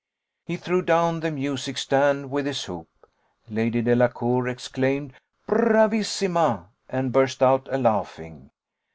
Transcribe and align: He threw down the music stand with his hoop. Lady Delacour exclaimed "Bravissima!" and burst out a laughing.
He 0.47 0.57
threw 0.57 0.81
down 0.81 1.19
the 1.19 1.29
music 1.29 1.77
stand 1.77 2.31
with 2.31 2.47
his 2.47 2.63
hoop. 2.63 2.89
Lady 3.47 3.83
Delacour 3.83 4.47
exclaimed 4.47 5.13
"Bravissima!" 5.47 6.69
and 6.89 7.11
burst 7.11 7.43
out 7.43 7.69
a 7.71 7.77
laughing. 7.77 8.49